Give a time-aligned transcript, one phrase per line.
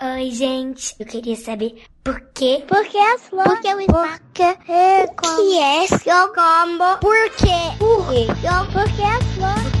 [0.00, 0.94] Oi, gente.
[1.00, 2.62] Eu queria saber por quê?
[2.68, 3.52] Por que as flores?
[3.52, 4.20] Por que o espaço?
[4.20, 6.98] Por que é O que é seu combo?
[7.00, 7.76] Por quê?
[7.80, 8.26] Por quê?
[8.72, 9.78] Por que as flores?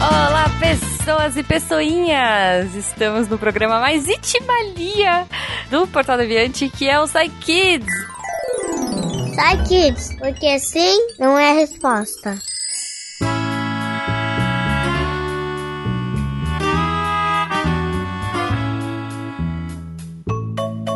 [0.00, 2.74] Olá, pessoas e pessoinhas!
[2.74, 5.28] Estamos no programa mais itimalia
[5.70, 7.86] do Portal Deviante, que é o Psy Kids.
[9.36, 12.36] Sai, kids, porque sim não é a resposta.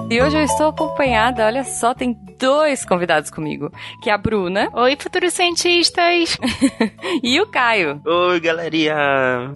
[0.09, 4.71] E hoje eu estou acompanhada, olha só, tem dois convidados comigo, que é a Bruna
[4.73, 6.39] Oi, futuros cientistas!
[7.25, 8.01] e o Caio.
[8.05, 8.95] Oi, galerinha!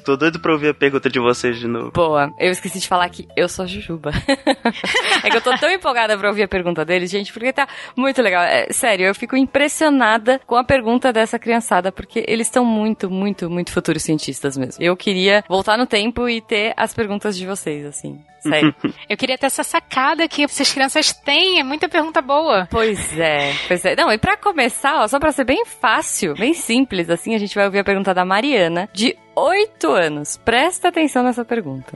[0.04, 1.92] Tô doido pra ouvir a pergunta de vocês de novo.
[1.92, 4.10] Boa, eu esqueci de falar que eu sou a Jujuba.
[5.22, 8.20] é que eu tô tão empolgada pra ouvir a pergunta deles, gente, porque tá muito
[8.20, 8.42] legal.
[8.42, 13.48] É, sério, eu fico impressionada com a pergunta dessa criançada, porque eles estão muito, muito,
[13.48, 14.82] muito futuros cientistas mesmo.
[14.82, 18.18] Eu queria voltar no tempo e ter as perguntas de vocês, assim.
[18.40, 18.74] Sério.
[19.08, 22.66] Eu queria ter essa sacada que essas crianças têm, é muita pergunta boa.
[22.70, 23.94] Pois é, pois é.
[23.94, 27.54] Não, e pra começar, ó, só pra ser bem fácil, bem simples, assim, a gente
[27.54, 30.36] vai ouvir a pergunta da Mariana, de 8 anos.
[30.44, 31.94] Presta atenção nessa pergunta.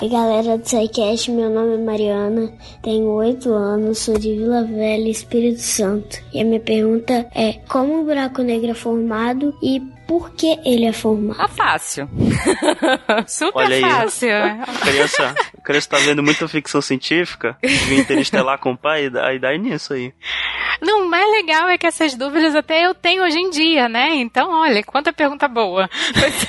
[0.00, 2.52] Oi, galera do SciCast, meu nome é Mariana,
[2.82, 6.22] tenho 8 anos, sou de Vila Velha, Espírito Santo.
[6.34, 10.86] E a minha pergunta é: como o buraco negro é formado e por que ele
[10.86, 11.36] é formado?
[11.40, 12.08] Ah, fácil.
[13.26, 13.82] Super Olha aí.
[13.82, 14.28] fácil.
[14.82, 19.92] Criança, criança tá vendo muita ficção científica, vi Interestelar com o pai, aí dá nisso
[19.92, 20.12] aí.
[20.80, 24.14] Não, o mais legal é que essas dúvidas até eu tenho hoje em dia, né?
[24.14, 25.88] Então, olha, quanta pergunta boa.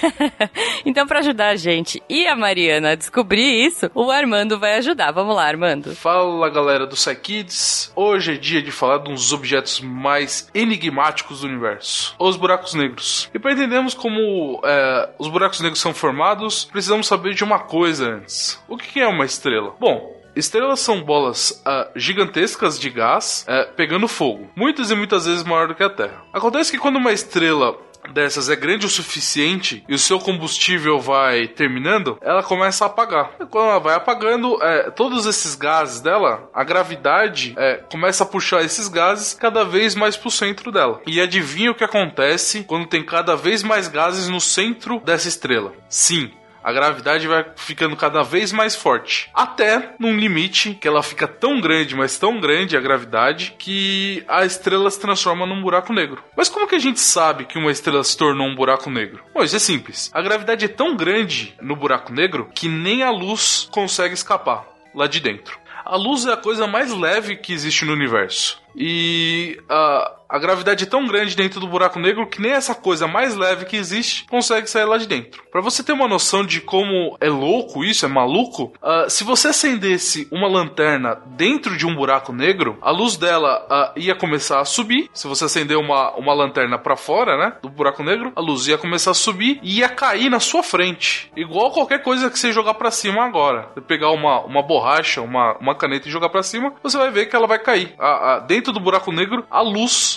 [0.85, 5.11] então, pra ajudar a gente e a Mariana a descobrir isso, o Armando vai ajudar.
[5.11, 5.95] Vamos lá, Armando.
[5.95, 11.47] Fala galera do Psykids, hoje é dia de falar de dos objetos mais enigmáticos do
[11.47, 13.29] universo, os buracos negros.
[13.33, 18.05] E para entendermos como é, os buracos negros são formados, precisamos saber de uma coisa
[18.05, 19.73] antes: o que é uma estrela?
[19.79, 25.43] Bom, Estrelas são bolas ah, gigantescas de gás eh, pegando fogo, muitas e muitas vezes
[25.43, 26.21] maior do que a Terra.
[26.31, 27.75] Acontece que quando uma estrela
[28.13, 33.31] dessas é grande o suficiente e o seu combustível vai terminando, ela começa a apagar.
[33.39, 38.27] E quando ela vai apagando, eh, todos esses gases dela, a gravidade eh, começa a
[38.27, 41.01] puxar esses gases cada vez mais pro centro dela.
[41.05, 45.73] E adivinha o que acontece quando tem cada vez mais gases no centro dessa estrela?
[45.89, 46.31] Sim,
[46.67, 49.29] a gravidade vai ficando cada vez mais forte.
[49.33, 54.43] Até num limite que ela fica tão grande, mas tão grande a gravidade, que a
[54.43, 56.21] estrela se transforma num buraco negro.
[56.35, 59.23] Mas como que a gente sabe que uma estrela se tornou um buraco negro?
[59.33, 60.11] Bom, isso é simples.
[60.13, 65.07] A gravidade é tão grande no buraco negro que nem a luz consegue escapar lá
[65.07, 65.57] de dentro.
[65.85, 68.61] A luz é a coisa mais leve que existe no universo.
[68.75, 73.07] E a, a gravidade é tão grande dentro do buraco negro que nem essa coisa
[73.07, 75.43] mais leve que existe consegue sair lá de dentro.
[75.51, 79.49] Para você ter uma noção de como é louco isso, é maluco, ah, se você
[79.49, 84.65] acendesse uma lanterna dentro de um buraco negro, a luz dela ah, ia começar a
[84.65, 85.09] subir.
[85.13, 88.77] Se você acender uma, uma lanterna para fora, né, do buraco negro, a luz ia
[88.77, 92.73] começar a subir e ia cair na sua frente, igual qualquer coisa que você jogar
[92.75, 93.69] para cima agora.
[93.73, 97.27] Você pegar uma, uma borracha, uma, uma caneta e jogar para cima, você vai ver
[97.27, 97.93] que ela vai cair.
[97.97, 100.16] A- a- dentro do buraco negro, a luz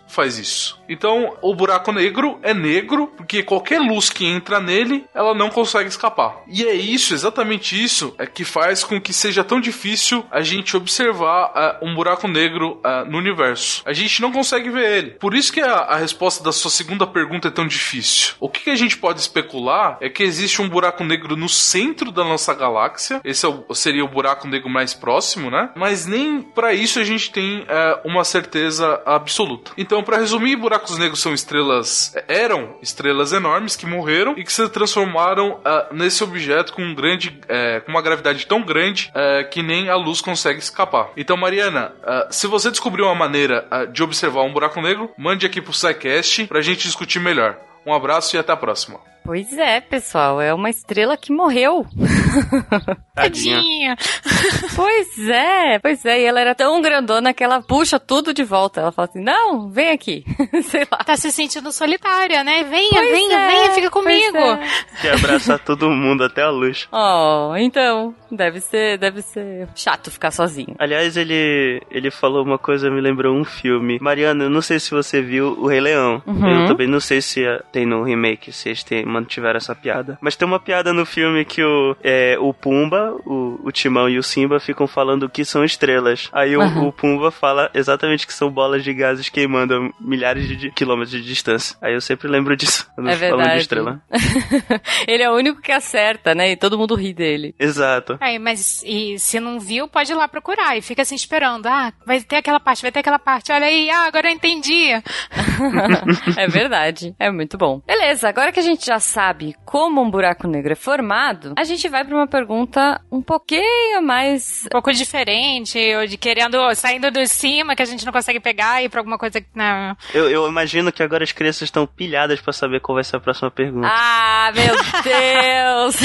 [0.11, 0.79] faz isso.
[0.89, 5.89] Então, o buraco negro é negro porque qualquer luz que entra nele, ela não consegue
[5.89, 6.41] escapar.
[6.47, 10.75] E é isso, exatamente isso, é que faz com que seja tão difícil a gente
[10.75, 13.81] observar ah, um buraco negro ah, no universo.
[13.85, 15.09] A gente não consegue ver ele.
[15.11, 18.33] Por isso que a, a resposta da sua segunda pergunta é tão difícil.
[18.39, 22.11] O que, que a gente pode especular é que existe um buraco negro no centro
[22.11, 23.21] da nossa galáxia.
[23.23, 25.69] Esse é o- seria o buraco negro mais próximo, né?
[25.75, 29.71] Mas nem para isso a gente tem eh, uma certeza absoluta.
[29.77, 34.67] Então, para resumir, buracos negros são estrelas, eram estrelas enormes que morreram e que se
[34.69, 39.61] transformaram ah, nesse objeto com um grande, eh, com uma gravidade tão grande eh, que
[39.61, 41.11] nem a luz consegue escapar.
[41.15, 45.45] Então, Mariana, ah, se você descobriu uma maneira ah, de observar um buraco negro, mande
[45.45, 47.57] aqui pro SciCast pra gente discutir melhor.
[47.85, 48.99] Um abraço e até a próxima.
[49.23, 51.85] Pois é, pessoal, é uma estrela que morreu.
[53.13, 53.55] Tadinha.
[53.55, 53.95] Tadinha.
[54.75, 58.81] pois é, pois é, e ela era tão grandona que ela puxa tudo de volta.
[58.81, 60.25] Ela fala assim: não, vem aqui.
[60.63, 60.97] Sei lá.
[61.03, 62.63] Tá se sentindo solitária, né?
[62.63, 64.37] Venha, Pois venha, é, venha, fica comigo.
[64.37, 64.67] é.
[65.01, 66.87] Quer abraçar todo mundo, até a luz.
[66.91, 70.75] Oh, então, deve ser, deve ser chato ficar sozinho.
[70.79, 73.99] Aliás, ele, ele falou uma coisa, me lembrou um filme.
[74.01, 76.23] Mariana, eu não sei se você viu O Rei Leão.
[76.25, 76.61] Uhum.
[76.61, 80.17] Eu também não sei se a, tem no remake, se eles têm, mantiveram essa piada.
[80.21, 84.17] Mas tem uma piada no filme que o, é, o Pumba, o, o Timão e
[84.17, 86.29] o Simba ficam falando que são estrelas.
[86.31, 86.87] Aí o, Aham.
[86.87, 91.11] o Pumba fala exatamente que são bolas de gases queimando a milhares de de quilômetros
[91.11, 91.75] de distância.
[91.81, 93.61] Aí eu sempre lembro disso quando É falando de verdade.
[93.61, 94.01] estrela.
[95.07, 96.51] Ele é o único que acerta, né?
[96.51, 97.55] E todo mundo ri dele.
[97.57, 98.17] Exato.
[98.21, 101.65] Aí, mas e se não viu, pode ir lá procurar e fica assim esperando.
[101.67, 103.51] Ah, vai ter aquela parte, vai ter aquela parte.
[103.51, 104.89] Olha aí, ah, agora eu entendi.
[106.37, 107.15] é verdade.
[107.19, 107.79] É muito bom.
[107.85, 111.87] Beleza, agora que a gente já sabe como um buraco negro é formado, a gente
[111.87, 114.63] vai pra uma pergunta um pouquinho mais.
[114.65, 118.81] Um pouco diferente, ou de querendo, saindo do cima que a gente não consegue pegar
[118.81, 119.47] e ir pra alguma coisa que.
[119.53, 119.95] Não.
[120.13, 123.19] Eu, eu imagino que agora as crianças estão pilhadas pra saber qual vai ser a
[123.19, 123.87] próxima pergunta.
[123.89, 125.95] Ah, meu Deus!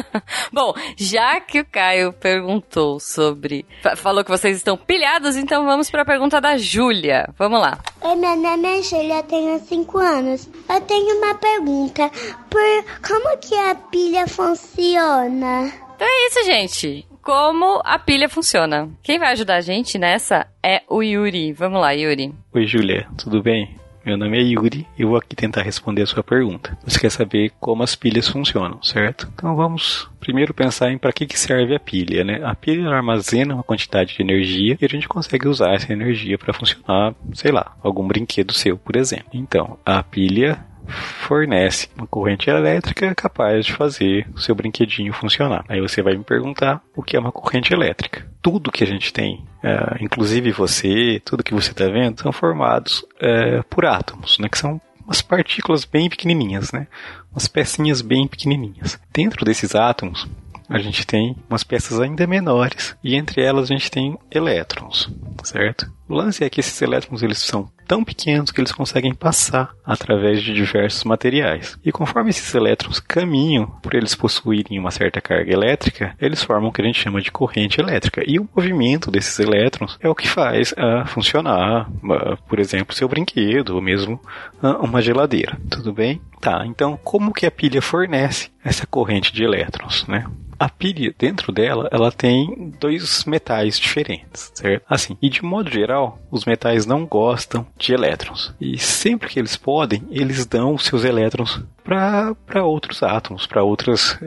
[0.52, 3.66] Bom, já que o Caio perguntou sobre.
[3.82, 7.28] fa- Falou que vocês estão pilhados, então vamos pra pergunta da Júlia.
[7.38, 7.78] Vamos lá.
[8.00, 10.48] Oi, meu nome é Júlia, tenho 5 anos.
[10.68, 12.10] Eu tenho uma pergunta.
[12.48, 15.72] Por como que a pilha funciona?
[15.94, 17.06] Então é isso, gente.
[17.22, 18.90] Como a pilha funciona.
[19.02, 21.52] Quem vai ajudar a gente nessa é o Yuri.
[21.52, 22.34] Vamos lá, Yuri.
[22.52, 23.78] Oi, Julia, tudo bem?
[24.04, 26.76] Meu nome é Yuri e eu vou aqui tentar responder a sua pergunta.
[26.84, 29.30] Você quer saber como as pilhas funcionam, certo?
[29.34, 32.42] Então vamos primeiro pensar em para que, que serve a pilha, né?
[32.44, 36.52] A pilha armazena uma quantidade de energia e a gente consegue usar essa energia para
[36.52, 39.30] funcionar, sei lá, algum brinquedo seu, por exemplo.
[39.32, 45.64] Então, a pilha fornece uma corrente elétrica capaz de fazer o seu brinquedinho funcionar.
[45.68, 48.26] Aí você vai me perguntar o que é uma corrente elétrica.
[48.42, 53.04] Tudo que a gente tem, eh, inclusive você, tudo que você está vendo, são formados
[53.20, 56.86] eh, por átomos, né, que são umas partículas bem pequenininhas, né,
[57.32, 58.98] umas pecinhas bem pequenininhas.
[59.12, 60.28] Dentro desses átomos,
[60.68, 65.10] a gente tem umas peças ainda menores e entre elas a gente tem elétrons,
[65.42, 65.90] certo?
[66.08, 70.42] O lance é que esses elétrons eles são tão pequenos que eles conseguem passar através
[70.42, 71.78] de diversos materiais.
[71.84, 76.72] E conforme esses elétrons caminham, por eles possuírem uma certa carga elétrica, eles formam o
[76.72, 78.22] que a gente chama de corrente elétrica.
[78.26, 83.08] E o movimento desses elétrons é o que faz ah, funcionar, ah, por exemplo, seu
[83.08, 84.20] brinquedo ou mesmo
[84.62, 85.58] ah, uma geladeira.
[85.70, 86.20] Tudo bem?
[86.40, 90.26] Tá, então como que a pilha fornece essa corrente de elétrons, né?
[90.58, 94.84] A pilha, dentro dela, ela tem dois metais diferentes, certo?
[94.88, 95.93] Assim, e de modo geral,
[96.30, 98.54] os metais não gostam de elétrons.
[98.60, 104.18] E sempre que eles podem, eles dão seus elétrons para outros átomos, para outros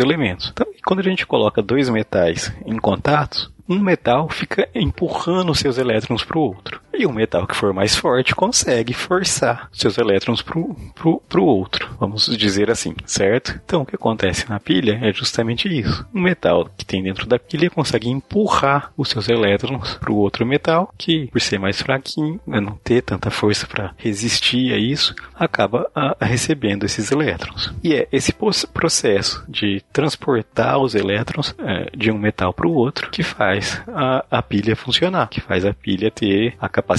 [0.00, 0.50] elementos.
[0.52, 6.24] Então, quando a gente coloca dois metais em contato, um metal fica empurrando seus elétrons
[6.24, 6.79] para o outro.
[7.00, 10.58] E o metal que for mais forte consegue forçar seus elétrons para
[11.40, 13.58] o outro, vamos dizer assim, certo?
[13.64, 16.06] Então o que acontece na pilha é justamente isso.
[16.14, 20.44] Um metal que tem dentro da pilha consegue empurrar os seus elétrons para o outro
[20.44, 25.14] metal, que por ser mais fraquinho, né, não ter tanta força para resistir a isso,
[25.34, 27.72] acaba a, recebendo esses elétrons.
[27.82, 28.34] E é esse
[28.74, 34.22] processo de transportar os elétrons é, de um metal para o outro que faz a,
[34.30, 36.89] a, pilha funcionar, que faz a pilha ter a capacidade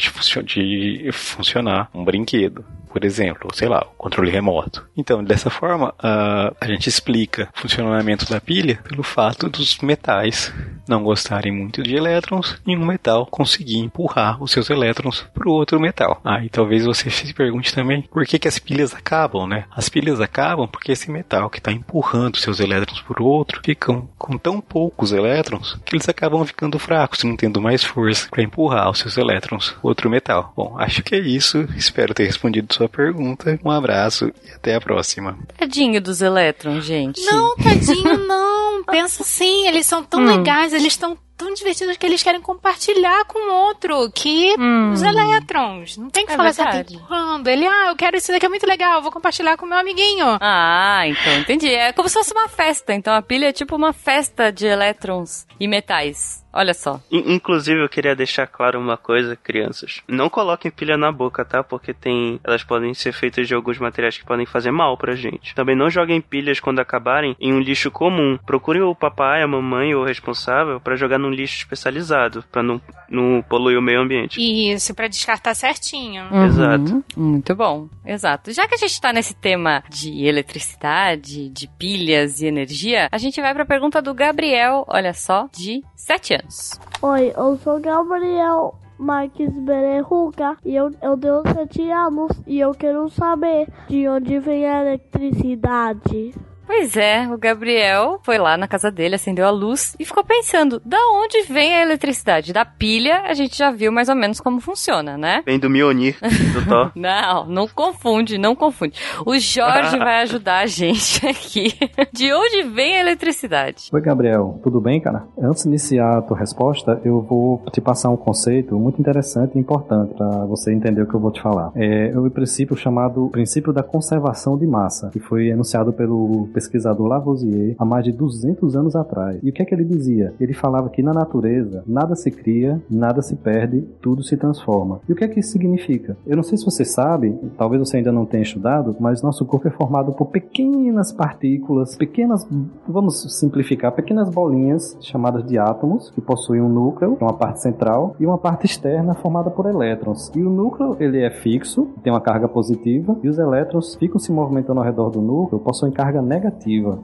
[0.00, 2.64] de, funcio de funcionar um brinquedo.
[2.96, 4.88] Por exemplo, sei lá, o controle remoto.
[4.96, 10.50] Então, dessa forma, a, a gente explica o funcionamento da pilha pelo fato dos metais
[10.88, 15.52] não gostarem muito de elétrons e um metal conseguir empurrar os seus elétrons para o
[15.52, 16.20] outro metal.
[16.24, 19.64] Aí talvez você se pergunte também por que, que as pilhas acabam, né?
[19.70, 24.08] As pilhas acabam porque esse metal que está empurrando seus elétrons para o outro ficam
[24.16, 28.90] com tão poucos elétrons que eles acabam ficando fracos, não tendo mais força para empurrar
[28.90, 30.52] os seus elétrons para outro metal.
[30.56, 31.66] Bom, acho que é isso.
[31.76, 33.58] Espero ter respondido sua pergunta.
[33.64, 35.38] Um abraço e até a próxima.
[35.56, 37.24] Tadinho dos elétrons, gente.
[37.24, 38.84] Não, tadinho, não.
[38.84, 40.36] Pensa assim, eles são tão hum.
[40.36, 44.92] legais, eles estão tão divertidos que eles querem compartilhar com o outro, que hum.
[44.92, 45.96] os elétrons.
[45.96, 46.78] Não tem que é falar verdade.
[46.78, 47.48] assim, tá empurrando.
[47.48, 50.38] Ele, ah, eu quero isso daqui, é muito legal, vou compartilhar com meu amiguinho.
[50.40, 51.68] Ah, então entendi.
[51.68, 52.94] É como se fosse uma festa.
[52.94, 56.44] Então a pilha é tipo uma festa de elétrons e metais.
[56.56, 56.98] Olha só.
[57.12, 60.02] Inclusive, eu queria deixar claro uma coisa, crianças.
[60.08, 61.62] Não coloquem pilha na boca, tá?
[61.62, 62.40] Porque tem.
[62.42, 65.54] Elas podem ser feitas de alguns materiais que podem fazer mal pra gente.
[65.54, 68.38] Também não joguem pilhas quando acabarem em um lixo comum.
[68.46, 72.80] Procurem o papai, a mamãe ou o responsável para jogar num lixo especializado, para não,
[73.08, 74.40] não poluir o meio ambiente.
[74.40, 76.24] Isso, para descartar certinho.
[76.30, 76.44] Uhum.
[76.44, 77.04] Exato.
[77.16, 77.88] Muito bom.
[78.04, 78.52] Exato.
[78.52, 83.40] Já que a gente tá nesse tema de eletricidade, de pilhas e energia, a gente
[83.40, 86.80] vai pra pergunta do Gabriel, olha só, de 7 anos.
[87.02, 93.08] Oi, eu sou Gabriel Marques Bererruga e eu, eu tenho 7 anos e eu quero
[93.10, 96.34] saber de onde vem a eletricidade.
[96.66, 100.80] Pois é, o Gabriel foi lá na casa dele, acendeu a luz e ficou pensando:
[100.84, 102.52] da onde vem a eletricidade?
[102.52, 105.42] Da pilha, a gente já viu mais ou menos como funciona, né?
[105.46, 106.92] Vem do Mionir, do Thor.
[106.96, 108.98] não, não confunde, não confunde.
[109.24, 111.72] O Jorge vai ajudar a gente aqui.
[112.12, 113.88] De onde vem a eletricidade?
[113.92, 114.58] Oi, Gabriel.
[114.62, 115.24] Tudo bem, cara?
[115.40, 119.60] Antes de iniciar a tua resposta, eu vou te passar um conceito muito interessante e
[119.60, 121.70] importante para você entender o que eu vou te falar.
[121.76, 127.76] É o princípio chamado princípio da conservação de massa, que foi enunciado pelo pesquisador Lavoisier
[127.78, 129.38] há mais de 200 anos atrás.
[129.42, 130.32] E o que é que ele dizia?
[130.40, 135.00] Ele falava que na natureza nada se cria, nada se perde, tudo se transforma.
[135.06, 136.16] E o que é que isso significa?
[136.26, 139.68] Eu não sei se você sabe, talvez você ainda não tenha estudado, mas nosso corpo
[139.68, 142.48] é formado por pequenas partículas, pequenas,
[142.88, 148.24] vamos simplificar, pequenas bolinhas chamadas de átomos, que possuem um núcleo, uma parte central, e
[148.24, 150.32] uma parte externa formada por elétrons.
[150.34, 154.32] E o núcleo, ele é fixo, tem uma carga positiva, e os elétrons ficam se
[154.32, 156.45] movimentando ao redor do núcleo, possuem carga negativa.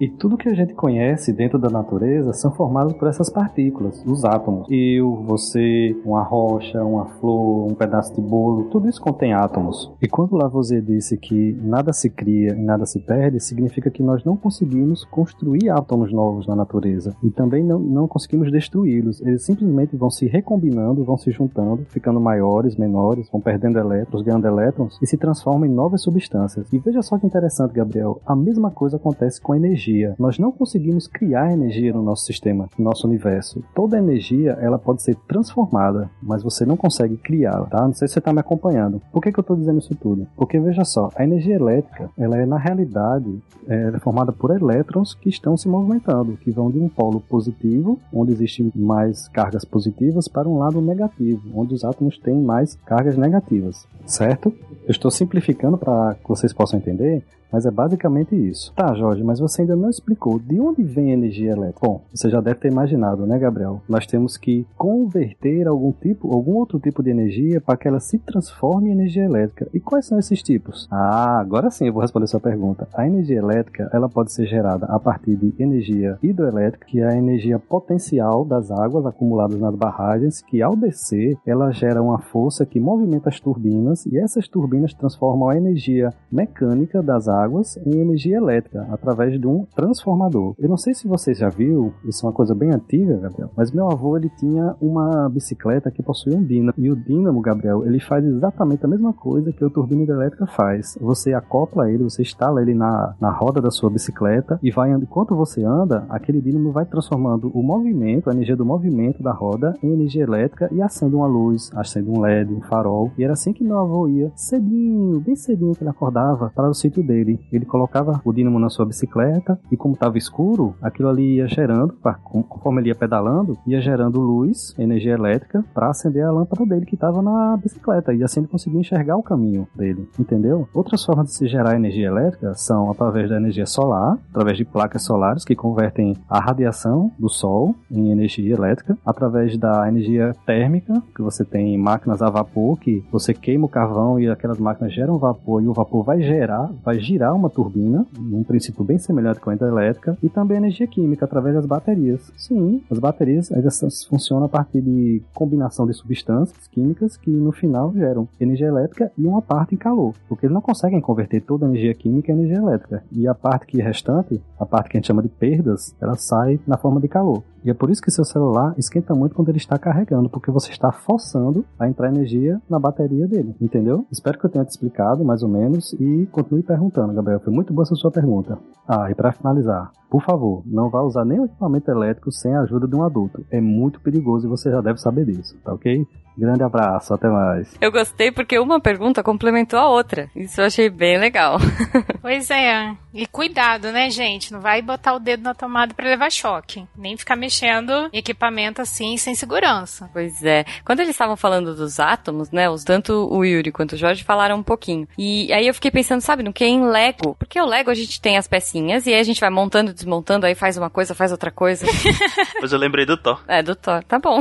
[0.00, 4.24] E tudo que a gente conhece dentro da natureza são formados por essas partículas, os
[4.24, 4.66] átomos.
[4.70, 9.92] Eu, você, uma rocha, uma flor, um pedaço de bolo, tudo isso contém átomos.
[10.00, 14.24] E quando Lavoisier disse que nada se cria e nada se perde, significa que nós
[14.24, 17.14] não conseguimos construir átomos novos na natureza.
[17.22, 19.20] E também não, não conseguimos destruí-los.
[19.20, 24.46] Eles simplesmente vão se recombinando, vão se juntando, ficando maiores, menores, vão perdendo elétrons, ganhando
[24.46, 26.72] elétrons e se transformam em novas substâncias.
[26.72, 28.20] E veja só que interessante, Gabriel.
[28.26, 30.14] A mesma coisa acontece com a energia.
[30.18, 33.62] Nós não conseguimos criar energia no nosso sistema, no nosso universo.
[33.74, 37.82] Toda energia, ela pode ser transformada, mas você não consegue criá-la, tá?
[37.82, 39.00] Não sei se você está me acompanhando.
[39.12, 40.26] Por que, que eu estou dizendo isso tudo?
[40.36, 45.28] Porque veja só, a energia elétrica, ela é na realidade é formada por elétrons que
[45.28, 50.48] estão se movimentando, que vão de um polo positivo, onde existem mais cargas positivas, para
[50.48, 54.52] um lado negativo, onde os átomos têm mais cargas negativas, certo?
[54.84, 58.72] Eu estou simplificando para que vocês possam entender, mas é basicamente isso.
[58.74, 61.86] Tá, Jorge, mas você ainda não explicou de onde vem a energia elétrica.
[61.86, 63.82] Bom, você já deve ter imaginado, né, Gabriel?
[63.88, 68.18] Nós temos que converter algum tipo, algum outro tipo de energia para que ela se
[68.18, 69.68] transforme em energia elétrica.
[69.74, 70.88] E quais são esses tipos?
[70.90, 72.88] Ah, agora sim eu vou responder sua pergunta.
[72.94, 77.16] A energia elétrica, ela pode ser gerada a partir de energia hidroelétrica, que é a
[77.16, 82.80] energia potencial das águas acumuladas nas barragens, que ao descer, ela gera uma força que
[82.80, 88.36] movimenta as turbinas e essas turbinas transformam a energia mecânica das águas águas em energia
[88.36, 90.54] elétrica através de um transformador.
[90.58, 93.70] Eu não sei se você já viu, isso é uma coisa bem antiga, Gabriel, mas
[93.70, 96.74] meu avô ele tinha uma bicicleta que possuía um dínamo.
[96.78, 100.96] E o dínamo, Gabriel, ele faz exatamente a mesma coisa que a turbina hidrelétrica faz.
[101.00, 105.34] Você acopla ele, você instala ele na, na roda da sua bicicleta e vai enquanto
[105.34, 109.92] você anda, aquele dínamo vai transformando o movimento, a energia do movimento da roda em
[109.92, 113.10] energia elétrica e acende uma luz, acende um LED, um farol.
[113.16, 116.74] E era assim que meu avô ia, cedinho, bem cedinho que ele acordava para o
[116.74, 121.36] sítio dele Ele colocava o dínamo na sua bicicleta e como estava escuro, aquilo ali
[121.36, 126.66] ia gerando, conforme ele ia pedalando, ia gerando luz, energia elétrica, para acender a lâmpada
[126.66, 128.12] dele que estava na bicicleta.
[128.12, 130.68] E assim ele conseguia enxergar o caminho dele, entendeu?
[130.74, 135.02] Outras formas de se gerar energia elétrica são através da energia solar, através de placas
[135.04, 141.22] solares que convertem a radiação do sol em energia elétrica, através da energia térmica, que
[141.22, 145.62] você tem máquinas a vapor que você queima o carvão e aquelas máquinas geram vapor
[145.62, 149.50] e o vapor vai gerar, vai girar girar uma turbina, um princípio bem semelhante com
[149.50, 152.32] a hidrelétrica, e também energia química através das baterias.
[152.36, 157.92] Sim, as baterias elas funcionam a partir de combinação de substâncias químicas que no final
[157.92, 161.68] geram energia elétrica e uma parte em calor, porque eles não conseguem converter toda a
[161.68, 163.04] energia química em energia elétrica.
[163.12, 166.16] E a parte que é restante, a parte que a gente chama de perdas, ela
[166.16, 167.42] sai na forma de calor.
[167.64, 170.70] E é por isso que seu celular esquenta muito quando ele está carregando, porque você
[170.70, 174.04] está forçando a entrar energia na bateria dele, entendeu?
[174.10, 177.40] Espero que eu tenha te explicado mais ou menos e continue perguntando, Gabriel.
[177.40, 178.58] Foi muito boa essa sua pergunta.
[178.86, 182.86] Ah, e para finalizar, por favor, não vá usar nenhum equipamento elétrico sem a ajuda
[182.86, 183.46] de um adulto.
[183.50, 186.06] É muito perigoso e você já deve saber disso, tá ok?
[186.36, 187.74] Grande abraço, até mais.
[187.80, 190.30] Eu gostei porque uma pergunta complementou a outra.
[190.34, 191.58] Isso eu achei bem legal.
[192.22, 192.96] pois é.
[193.12, 194.52] E cuidado, né, gente?
[194.52, 196.86] Não vai botar o dedo na tomada para levar choque.
[196.96, 200.08] Nem ficar mexendo em equipamento assim sem segurança.
[200.12, 200.64] Pois é.
[200.84, 202.70] Quando eles estavam falando dos átomos, né?
[202.70, 205.06] Os, tanto o Yuri quanto o Jorge falaram um pouquinho.
[205.18, 207.34] E aí eu fiquei pensando, sabe, no que é em Lego.
[207.38, 210.46] Porque o Lego a gente tem as pecinhas e aí a gente vai montando, desmontando,
[210.46, 211.86] aí faz uma coisa, faz outra coisa.
[212.60, 213.40] Mas eu lembrei do Thor.
[213.46, 214.02] É, do Thor.
[214.04, 214.40] Tá bom.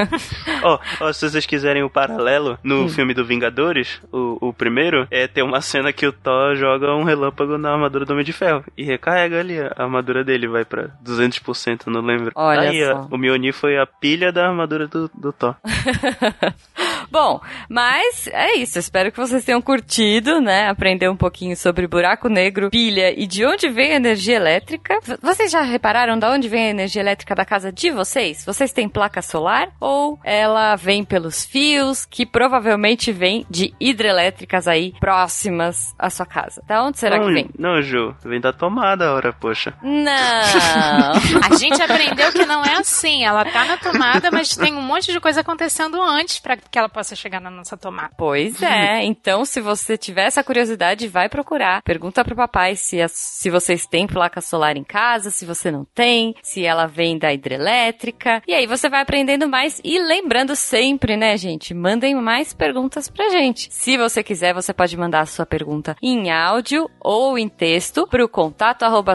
[0.62, 2.88] Ó, oh, oh, se vocês quiserem o um paralelo, no hum.
[2.88, 7.04] filme do Vingadores, o, o primeiro, é ter uma cena que o Thor joga um
[7.04, 10.88] relâmpago na armadura do Homem de Ferro e recarrega ali a armadura dele, vai pra
[11.04, 12.32] 200%, não lembro.
[12.34, 13.08] Olha Aí, só.
[13.10, 15.54] o Mjolnir foi a pilha da armadura do, do Thor.
[17.14, 18.76] Bom, mas é isso.
[18.76, 20.68] Espero que vocês tenham curtido, né?
[20.68, 24.98] Aprender um pouquinho sobre buraco negro, pilha e de onde vem a energia elétrica.
[25.22, 28.44] Vocês já repararam de onde vem a energia elétrica da casa de vocês?
[28.44, 34.92] Vocês têm placa solar ou ela vem pelos fios que provavelmente vem de hidrelétricas aí
[34.98, 36.64] próximas à sua casa?
[36.66, 37.48] Da onde será não, que vem?
[37.56, 39.72] Não, Ju, vem da tomada, ora, poxa.
[39.80, 40.10] Não.
[41.48, 43.24] A gente aprendeu que não é assim.
[43.24, 46.88] Ela tá na tomada, mas tem um monte de coisa acontecendo antes pra que ela
[46.88, 48.14] possa chegar na nossa tomada.
[48.16, 49.02] Pois é.
[49.04, 51.82] Então, se você tiver essa curiosidade, vai procurar.
[51.82, 55.84] Pergunta pro papai se, as- se vocês têm placa solar em casa, se você não
[55.84, 58.40] tem, se ela vem da hidrelétrica.
[58.46, 61.74] E aí você vai aprendendo mais e lembrando sempre, né, gente?
[61.74, 63.68] Mandem mais perguntas pra gente.
[63.72, 68.28] Se você quiser, você pode mandar a sua pergunta em áudio ou em texto pro
[68.28, 69.14] contato arroba.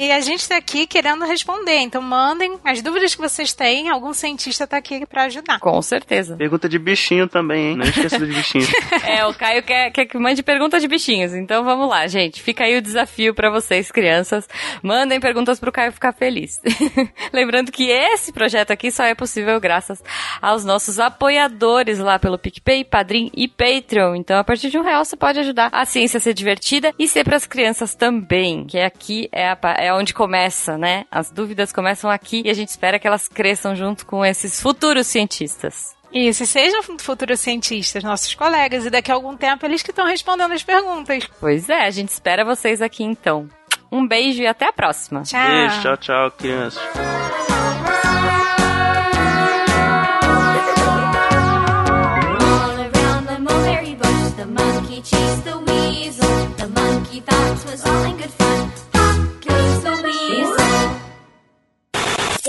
[0.00, 4.12] E a gente tá aqui querendo responder, então mandem as dúvidas que vocês têm, algum
[4.12, 5.60] cientista tá aqui pra ajudar.
[5.60, 6.36] Com certeza.
[6.36, 7.76] Pergunta de bichinho também, hein?
[7.76, 8.68] Não esqueça dos bichinhos.
[9.04, 11.32] É, o Caio quer, quer que mande pergunta de bichinhos.
[11.32, 12.42] Então vamos lá, gente.
[12.42, 14.48] Fica aí o desafio pra vocês, crianças.
[14.82, 16.60] Mandem perguntas pro Caio ficar feliz.
[17.32, 20.02] Lembrando que esse projeto aqui só é possível graças
[20.40, 24.16] aos nossos apoiadores lá pelo PicPay, Padrim e Patreon.
[24.16, 27.06] Então, a partir de um real, você pode ajudar a ciência a ser divertida e
[27.06, 28.66] ser pras crianças também.
[28.66, 31.04] Que aqui é, a é onde começa, né?
[31.10, 35.06] As dúvidas começam aqui e a gente espera que elas cresçam junto com esses futuros
[35.06, 35.94] cientistas.
[36.12, 40.06] Isso, e sejam futuros cientistas, nossos colegas, e daqui a algum tempo eles que estão
[40.06, 41.28] respondendo as perguntas.
[41.38, 43.48] Pois é, a gente espera vocês aqui então.
[43.92, 45.22] Um beijo e até a próxima.
[45.22, 45.40] Tchau.
[45.46, 46.82] Beijo, tchau, tchau, crianças.
[54.36, 56.54] The monkey chased the weasel.
[56.56, 58.59] The monkey thought 'twas all in good fun.